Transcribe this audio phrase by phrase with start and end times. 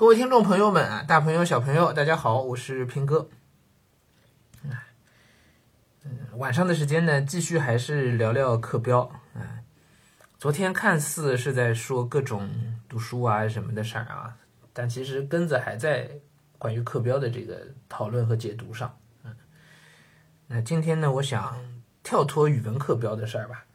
[0.00, 3.28] 各位听众朋友们啊，大朋友小朋友，大家好，我是平哥。
[4.62, 9.00] 嗯，晚上的时间呢，继续还是聊聊课标
[9.34, 9.60] 啊。
[10.38, 12.48] 昨天看似是在说各种
[12.88, 14.38] 读书啊什么的事儿啊，
[14.72, 16.10] 但其实根子还在
[16.56, 18.98] 关于课标的这个讨论和解读上。
[19.24, 19.36] 嗯，
[20.46, 21.62] 那今天呢，我想
[22.02, 23.66] 跳脱语文课标的事儿吧，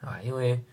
[0.00, 0.64] 啊，因为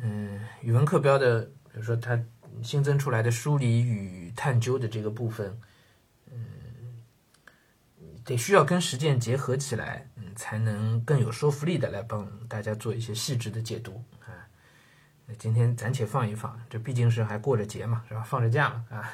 [0.00, 2.18] 嗯，语文课标的，比如说它。
[2.62, 5.58] 新增出来的梳理与探究的这个部分，
[6.30, 7.02] 嗯，
[8.24, 14.28] 得需要跟实践结合起来，嗯，才能更有说服力的来帮大家做一些细致的解读啊。
[15.26, 18.22] 那今天暂且放一放，这毕竟是还过着节嘛，是吧？
[18.22, 19.10] 放着假嘛，啊。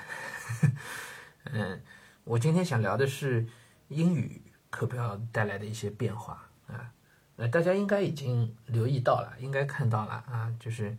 [1.53, 1.81] 嗯，
[2.25, 3.47] 我今天想聊的是
[3.89, 6.93] 英语课标带来的一些变化啊。
[7.37, 10.97] 那大家应该已经留意到了，应该看到了啊，就是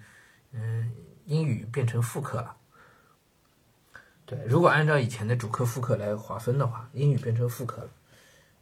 [0.51, 0.91] 嗯。
[1.27, 2.55] 英语变成副课了，
[4.25, 7.89] 对，如果按照以前的主课副课来划分的话，英语变成副课了。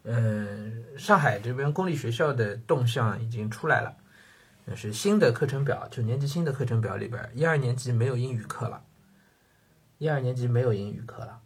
[0.02, 3.96] 嗯，上海这边公立学校的动向已经出来了，
[4.66, 8.84] 那是新的课程表，九年级新的课程表里边，一二年级没有英语课了，
[10.00, 11.40] 一二年级没有英语课了。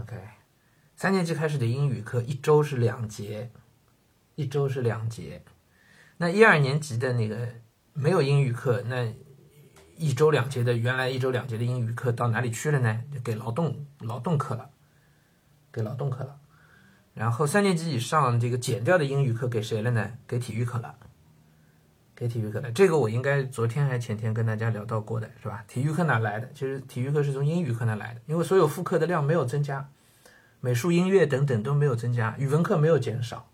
[0.00, 0.16] OK，
[0.94, 3.50] 三年级开始的英语课一周是两节，
[4.36, 5.42] 一周是两节。
[6.18, 7.48] 那一二年级的那个
[7.94, 9.12] 没有英语课，那。
[9.98, 13.02] 一周两节的原来一周两节的英语课到哪里去了呢？
[13.12, 14.70] 就给劳动劳动课了，
[15.72, 16.38] 给劳动课了。
[17.14, 20.12] 然后三年级以上这个减掉的英语课给谁了呢？
[20.26, 20.94] 给体育课了，
[22.14, 22.70] 给体育课了。
[22.70, 25.64] 这个我应该昨天还前天跟大家聊到过的是吧？
[25.66, 26.48] 体育课哪来的？
[26.54, 29.88] 其实体育课是从英语课那来的，因为所有复课的量没有增加，
[30.60, 33.50] 美术、音乐等等都没有增加，语文课没有减少，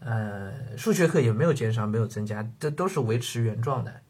[0.00, 4.00] 呃，数学课也没有减少，没有增加，这都是维持原状的。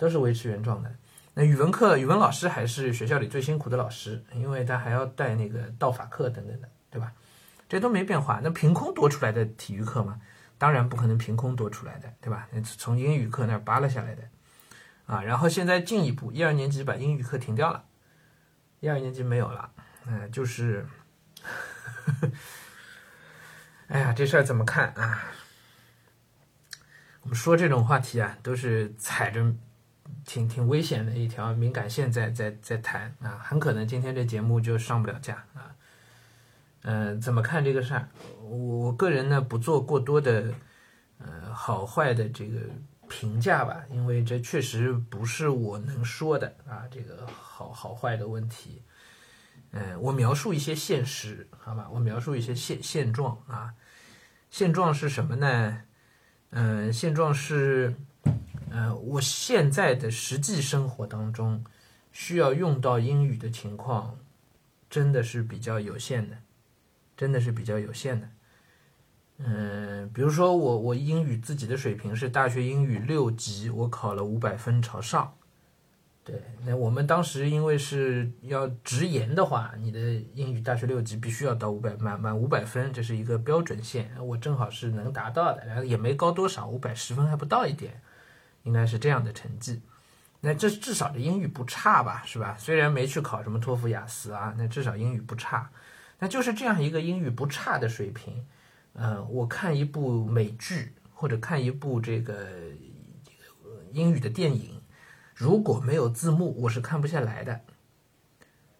[0.00, 0.90] 都是维持原状的。
[1.34, 7.12] 那语文课，语文老师还是学校里最辛苦的老师，因为他还要带那个道法课等等的，对吧？
[7.68, 8.40] 这都没变化。
[8.42, 10.18] 那凭空多出来的体育课嘛，
[10.56, 12.48] 当然不可能凭空多出来的，对吧？
[12.64, 14.22] 从英语课那儿扒拉下来的
[15.04, 15.22] 啊。
[15.22, 17.84] 然后现在进一步，一二年级把英语课停掉了，
[18.80, 19.70] 一二年级没有了。
[20.06, 20.86] 嗯，就是，
[23.88, 25.24] 哎呀，这事儿怎么看啊？
[27.20, 29.54] 我们说这种话题啊，都是踩着。
[30.24, 35.74] 挺挺危险的一条敏感线，在在在谈啊，很可能今天这节目就上不了架啊。
[36.82, 38.08] 嗯，怎么看这个事儿？
[38.42, 40.52] 我个人呢不做过多的
[41.18, 42.60] 呃好坏的这个
[43.08, 48.82] 评价吧，因为这确实不是我能说的啊，这个好好坏的问题。
[49.72, 51.88] 嗯，我描述一些现实，好吧？
[51.92, 53.74] 我描述一些现现状啊。
[54.50, 55.82] 现状是什么呢？
[56.50, 57.94] 嗯，现状是。
[58.70, 61.64] 呃，我现在的实际生活当中，
[62.12, 64.16] 需要用到英语的情况，
[64.88, 66.36] 真的是比较有限的，
[67.16, 68.28] 真的是比较有限的。
[69.38, 75.34] 嗯，比如说我我英语自己的水平是大学英语六级，我考了五百分朝上。
[76.22, 79.98] 对，那我们当时因为是要直研的话，你的
[80.34, 88.00] 英语大学六级必须要到五百满满五百分，这是一个标准线，我正好是能达到的，然后也没高多少，五百十分还不到一点。
[88.62, 89.80] 应该是这样的成绩，
[90.40, 92.56] 那这至少这英语不差吧，是吧？
[92.58, 95.70] 虽然没去考什么托福、雅思啊，那至少英语不差。
[96.18, 98.44] 那就是这样一个英语不差的水平，
[98.92, 102.46] 呃，我看一部美剧或者看一部这个
[103.92, 104.82] 英语的电影，
[105.34, 107.60] 如果没有字幕，我是看不下来的。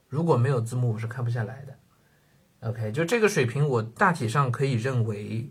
[0.09, 1.79] 如果没有字幕，我是看不下来的。
[2.69, 5.51] OK，就这个水平，我大体上可以认为，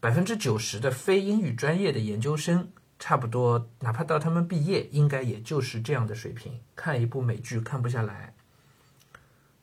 [0.00, 2.70] 百分之九十的非英语专业的研究生。
[2.98, 6.60] 差不多，哪怕到他们毕业，应该也就是这样的水平。
[6.74, 8.34] 看一部美剧看不下来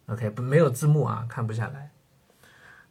[0.05, 1.91] ，OK，不没有字幕啊，看不下来。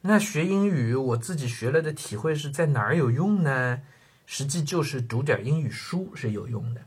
[0.02, 3.80] 那学英语，我自己学了的体会是在哪儿有用呢？
[4.26, 6.80] 实际就是读点英语书是有用的。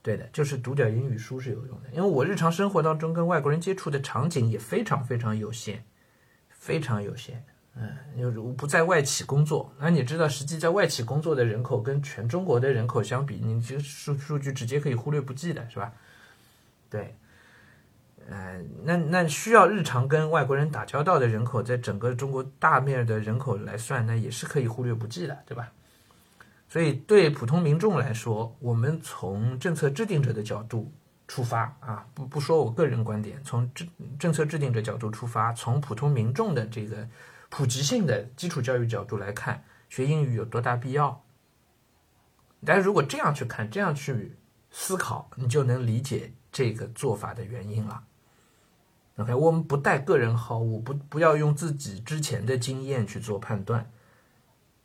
[0.00, 5.82] 对的，就是读点英语书是有用的，因为我日常生活当中跟外国人接触的场景也非常非常有限，
[6.48, 7.44] 非常有限。
[7.80, 15.92] 嗯，就是不在外企工作，那你知道，实际在外企工作的人口跟全中国的人口相比，你这数数据直接可以忽略不计的，是吧？
[16.90, 17.14] 对，
[18.28, 25.70] 嗯，那那需要日常跟外国人打交道的人口，在整个中国大面的人口来算，那也是可以忽略不计的，对吧？
[26.68, 30.92] 所以对普通民众来说，我们从政策制定者的角度
[31.28, 33.88] 出发啊，不不说我个人观点，从政
[34.18, 37.06] 政策制定者角度出发，从普通民众的这个。
[37.48, 41.24] 普及性的基础教育角度来看，学英语有多大必要？
[42.64, 44.36] 但是如果这样去看，这样去
[44.70, 48.04] 思考，你就能理解这个做法的原因了。
[49.16, 53.90] OK，我们不带个人好恶，不不要用自己之前的经验去做判断。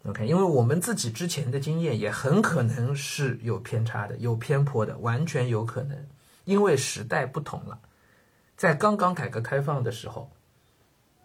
[0.06, 6.08] OK，因为我们自己之前的经验也很可能是有偏差的、有偏颇的，完全有可能。
[6.46, 7.80] 因为时代不同了，
[8.58, 10.30] 在刚刚改革开放的时候，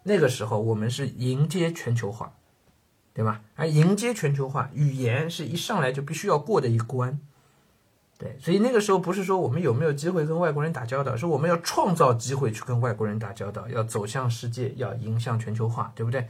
[0.09, 2.33] 那个时候我们是迎接全球化，
[3.13, 3.41] 对吧？
[3.55, 7.19] 而迎接全球化，语言是一上来就必须要过的一关。
[8.17, 16.27] 对，所以那个时候不是说我们有没有机会跟外国人打交道，是我们要创造机会去跟外国人打交道，要走向世界，要迎向全球化，对不对？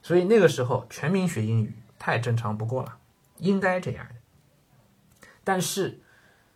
[0.00, 2.96] 所以那个时候全民学英语太正常不过了，
[3.38, 4.14] 应该这样的。
[5.42, 6.00] 但是，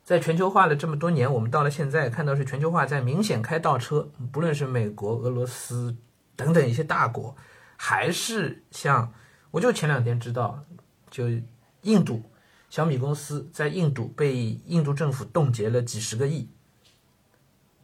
[0.05, 5.97] 在全球化了这么多年，我们到了现在看到是全球化在明显开倒车，不论是美国、俄罗斯
[6.37, 7.35] 等等一些大国，
[7.77, 9.13] 还是像
[9.51, 10.65] 我就前两天知道，
[11.11, 11.25] 就
[11.83, 12.23] 印度
[12.69, 16.49] 小米公司在印度被印度政府冻结了几十个亿。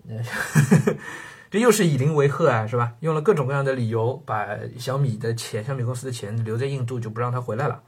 [1.51, 2.95] 这又是以邻为壑啊，是吧？
[3.01, 7.83] 用了各种各样的理由，把小米的钱、小米公司的钱留在印度，就不让他回来了。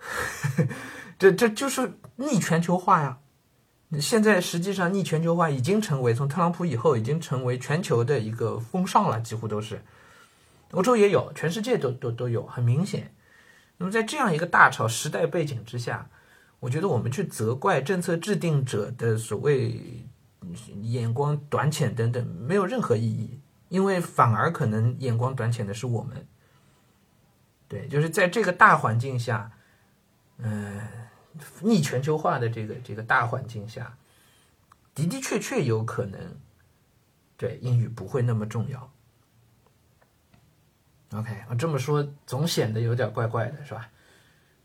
[1.18, 3.18] 这这就是逆全球化呀！
[4.00, 9.82] 现在实际上逆全球化已经成为从特朗普以后已经成为全球的一个风尚了，几乎都是。
[10.72, 13.12] 欧洲也有，全世界都都都有，很明显。
[13.76, 16.08] 那么在这样一个大潮时代背景之下，
[16.60, 20.04] 我觉得我们去责怪政策制定者的所谓。
[20.82, 23.38] 眼光短浅等等没有任何意义，
[23.68, 26.26] 因为反而可能眼光短浅的是我们。
[27.66, 29.50] 对，就是在这个大环境下，
[30.38, 30.80] 嗯，
[31.60, 33.96] 逆全球化的这个这个大环境下，
[34.94, 36.36] 的的确确有可能，
[37.36, 38.90] 对英语不会那么重要。
[41.12, 43.90] OK，我这么说总显得有点怪怪的，是吧？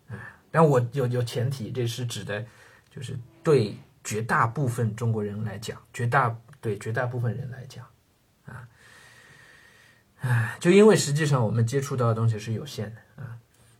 [0.09, 0.19] 嗯，
[0.51, 2.45] 但我有有前提，这是指的，
[2.89, 3.77] 就是对。
[4.05, 7.87] 绝大部分中国人来讲，绝大对绝大部分人来讲，
[8.43, 8.67] 啊，
[10.19, 13.01] 唉，就因为实际上我们接触到的东西是有限的。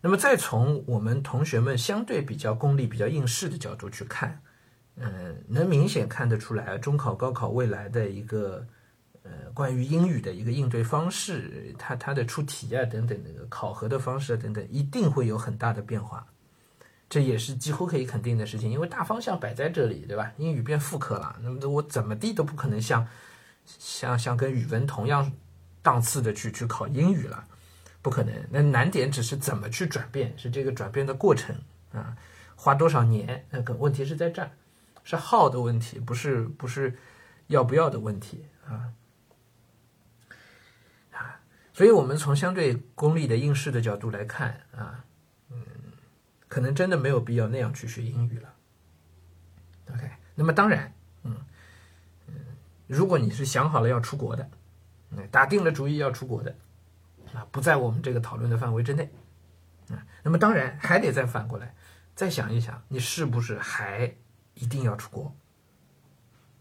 [0.05, 4.37] 那么再从我们同学们相对比较功利、比较应试的角度去看，
[4.97, 8.67] 嗯，能明显看得出来，中考、高考未来的一个
[9.23, 16.27] 呃关于英语的一个应对方式，它它的出题啊等等那个考核的方式啊等等，一定会有很大的变化。
[17.09, 20.33] 这也是几乎可以肯定的事情，因为大方向摆在这里，对吧？
[20.37, 23.07] 英语变副科了，那么我怎么地都不可能像
[23.65, 25.31] 像像跟语文同样
[25.81, 27.47] 档次的去去考英语了，
[28.03, 28.31] 不可能。
[28.51, 31.55] 那难点只是怎么去转变，是这个转变的过程
[31.91, 32.15] 啊，
[32.55, 33.43] 花多少年？
[33.49, 34.51] 那个问题是在这儿，
[35.03, 36.95] 是耗的问题，不是不是
[37.47, 38.93] 要不要的问题啊
[41.11, 41.41] 啊！
[41.73, 45.03] 所以我们从相对功利的应试的角度来看啊。
[45.49, 45.57] 嗯
[46.47, 48.53] 可能真的没有必要那样去学英语了。
[49.91, 51.35] OK，那么当然，嗯
[52.27, 52.35] 嗯，
[52.85, 54.47] 如果你是想好了要出国的，
[55.31, 56.55] 打定了主意要出国的，
[57.33, 59.11] 啊，不在我们这个讨论的范围之内，
[59.89, 61.75] 啊，那么当然还得再反过来
[62.15, 64.15] 再想一想，你是不是还
[64.53, 65.35] 一定要出国？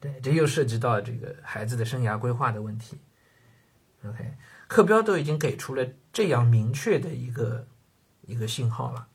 [0.00, 2.98] 对，这又涉及到这个孩子的生涯规划的问题。
[4.04, 4.34] OK，
[4.66, 7.68] 课标都已经给出了这样明确的一个
[8.22, 9.06] 一个信号了。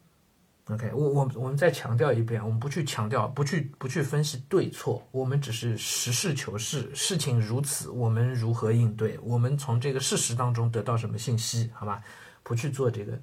[0.69, 9.18] OK，我我我们再强调一遍，我们不去强调，不去不去分析对错，我们只是实事求是，事情如此，我们如何应对？
[9.20, 11.72] 我们从这个事实当中得到什么信息？
[11.74, 12.03] 好吧，
[12.44, 13.18] 不去做这个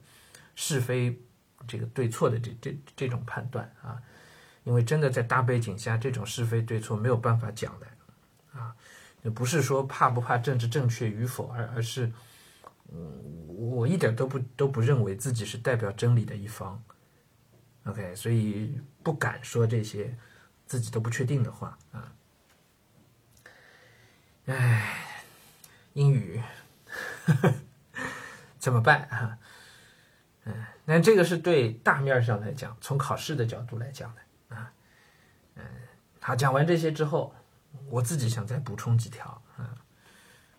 [0.54, 1.20] 是非
[1.68, 4.00] 这个对错的这这这种判断啊，
[4.62, 7.86] 因为真的在大背景下，这种是非对错没有办法讲的
[8.58, 8.74] 啊，
[9.22, 12.10] 也不是说怕不怕政治正确与否，而而是，
[12.90, 16.82] 嗯，我一点都不都不认为自己是代表真理的一方。
[17.84, 20.16] OK，所以不敢说这些
[20.66, 22.12] 自己都不确定的话啊。
[24.46, 24.98] 唉，
[25.92, 26.42] 英语
[28.58, 29.38] 怎么办啊？
[30.44, 34.72] 嗯，那这个是对大面上来讲，从考试的角度来讲的啊。
[35.56, 35.64] 嗯，
[36.20, 37.34] 好，讲完这些之后，
[37.88, 39.74] 我自己想再补充几条啊。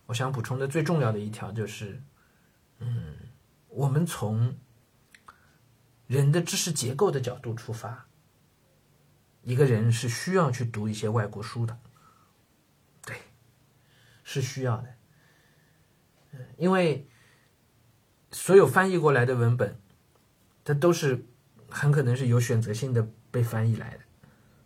[0.08, 2.02] 我想补充的最重要的一条就是，
[2.80, 3.16] 嗯，
[3.68, 4.56] 我们从
[6.08, 8.08] 人的知识结构的角度出发，
[9.42, 11.78] 一个人是需要去读一些外国书的，
[13.06, 13.16] 对，
[14.24, 14.88] 是需要的。
[16.58, 17.08] 因为
[18.32, 19.80] 所有翻译过来的文本，
[20.64, 21.26] 它都是
[21.70, 24.00] 很可能是有选择性的被翻译来的，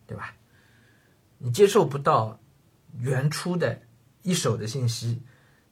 [0.08, 0.36] 对吧？
[1.38, 2.40] 你接受不到
[2.98, 3.82] 原初的
[4.24, 5.22] 一手的信息，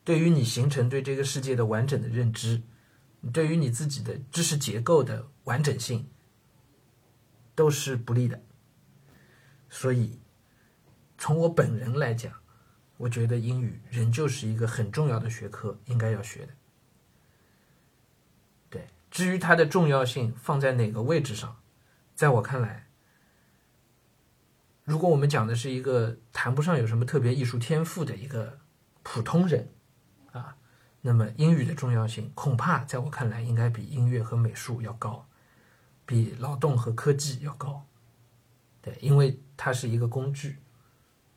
[0.03, 2.61] 对于你形成对这个世界的完整的认知。
[3.31, 6.09] 对于你自己的知识结构的完整性，
[7.55, 8.41] 都是不利的。
[9.69, 10.19] 所以，
[11.17, 12.33] 从我本人来讲，
[12.97, 16.53] 我觉得英语仍旧是一个很重要的学科，应该要学的。
[18.69, 21.59] 对，至于它的重要性放在哪个位置上，
[22.15, 22.87] 在我看来，
[24.83, 28.59] 如果我们讲的是一个谈不上有什么特别艺术天赋的一个
[29.03, 29.73] 普通人，
[31.07, 35.25] 那么英语的重要性恐怕在我看来应该比音乐和美术要高，
[36.05, 37.85] 比劳动和科技要高。
[38.81, 40.57] 对，因为它是一个工具。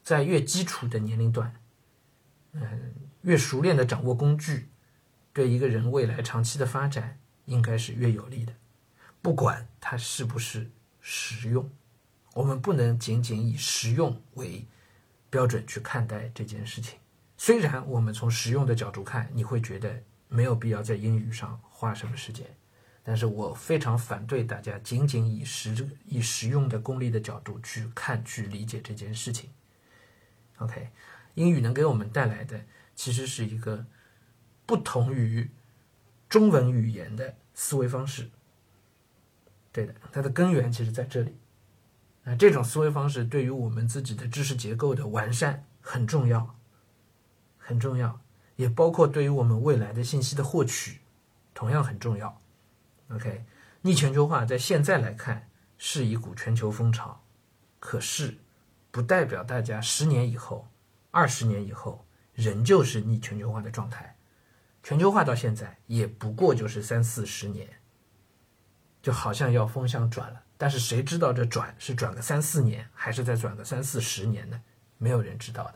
[0.03, 1.55] 在越基础的年龄段，
[2.51, 4.69] 嗯，越熟练的掌握工具，
[5.33, 8.53] 对一个人未来长期的发展应该是越有利的。
[9.23, 10.69] 不管它是不是
[11.01, 11.71] 实用，
[12.35, 14.67] 我们不能仅仅以实用为
[15.31, 16.99] 标准去看待这件事情。
[17.43, 22.47] 虽然我们从实用的角度看，你会觉得没有必要在英语上花什么时间，
[23.03, 29.49] 但是我非常反对大家仅仅以实以实用的功利的角度去看去理解这件事情。
[30.59, 30.91] OK，
[31.33, 32.61] 英语能给我们带来的
[32.95, 33.87] 其实是一个
[34.67, 35.51] 不同于
[36.29, 38.29] 中文语言的思维方式。
[39.73, 41.35] 对的，它的根源其实在这里。
[42.25, 46.55] 啊，这种思维方式对于我们自己的知识结构的完善很重要，
[47.71, 48.21] 很重要，
[48.57, 50.99] 也包括对于我们未来的信息的获取
[51.55, 52.37] 同样很重要。
[53.11, 53.45] OK，
[53.83, 55.49] 逆全球化在现在来看
[55.79, 57.23] 是一股全球风潮，
[57.79, 58.37] 可是。
[58.93, 60.67] 不代表大家十年以后、
[61.13, 64.17] 二十年以后仍旧是逆全球化的状态。
[64.83, 67.69] 全球化到现在也不过就是三四十年，
[69.01, 70.43] 就好像要风向转了。
[70.59, 74.61] 但是谁知道这转是转个三四年，还是再转个三四十年呢？
[74.99, 75.75] 没有人知道的。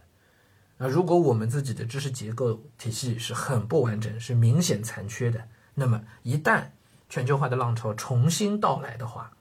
[0.76, 6.66] 那如果我们自己的知识结构体系是很不完整、是明显残缺的，那么一旦
[7.09, 9.33] 全球化的浪潮重新到来的话，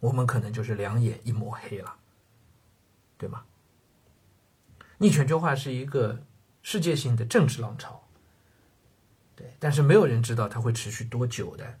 [0.00, 1.96] 我们可能就是两眼一抹黑了。
[3.18, 3.44] 对吗？
[4.98, 6.22] 逆全球化是一个
[6.62, 8.02] 世界性的政治浪潮，
[9.34, 11.78] 对，但是没有人知道它会持续多久的。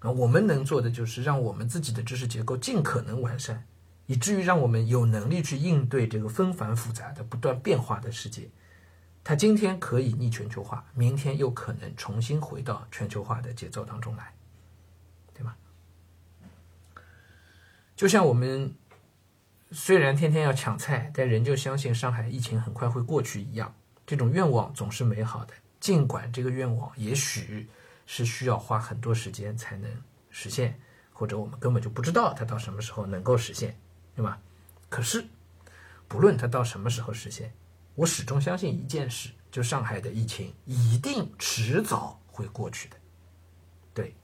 [0.00, 3.66] 啊，我们能做的就是让我们自己的知识结构尽可能完善，
[4.06, 8.48] 以至于让我们有能力去应对这个纷繁复杂的、不断变化的世界。
[9.22, 14.34] 它今天可以逆全球化，明天又可能重新回到全球化的节奏当中来，
[15.32, 15.54] 对吗？
[17.96, 18.74] 就像我们。
[19.72, 23.74] 虽然天天要抢菜，但仍旧相信上海疫情很快会过去一样。
[24.06, 27.68] 这种愿望总是美好的，尽管这个愿望也许
[28.06, 29.90] 是需要花很多时间才能
[30.30, 30.78] 实现，
[31.12, 33.76] 或者我们根本就不知道它到什么时候能够实现，
[34.14, 34.40] 对吧？
[34.88, 35.26] 可是，
[36.08, 37.52] 不论它到什么时候实现，
[37.94, 42.96] 我始终相信一件事：就上海的疫情一定迟早会过去的。
[43.92, 44.14] 对，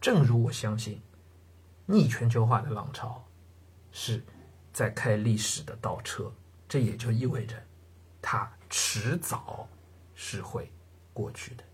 [0.00, 1.00] 正如我相信，
[1.86, 3.24] 逆全球化的浪潮
[3.92, 4.22] 是。
[4.70, 6.32] 在开历史的倒车，
[6.68, 7.60] 这也就意味着，
[8.22, 9.68] 它迟早
[10.14, 10.70] 是会
[11.12, 11.64] 过去的。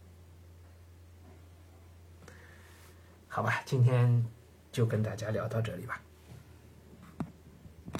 [3.28, 4.24] 好吧，今天
[4.72, 6.00] 就跟大家聊到这里吧。